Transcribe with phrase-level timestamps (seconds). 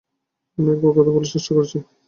[0.57, 1.77] আমি একবার কথা বলার চেষ্টা করেছি।